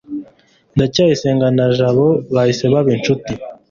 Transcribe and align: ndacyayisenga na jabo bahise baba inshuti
ndacyayisenga 0.75 1.47
na 1.57 1.65
jabo 1.77 2.07
bahise 2.33 2.65
baba 2.73 2.89
inshuti 2.97 3.31